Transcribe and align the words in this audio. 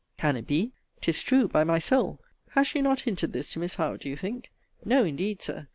Can 0.17 0.35
it 0.35 0.47
be? 0.47 0.73
'Tis 0.99 1.21
true, 1.21 1.47
by 1.47 1.63
my 1.63 1.77
soul! 1.77 2.19
Has 2.55 2.65
she 2.67 2.81
not 2.81 3.01
hinted 3.01 3.33
this 3.33 3.49
to 3.51 3.59
Miss 3.59 3.75
Howe, 3.75 3.97
do 3.97 4.09
you 4.09 4.15
think? 4.17 4.51
No, 4.83 5.03
indeed, 5.03 5.43
Sir. 5.43 5.67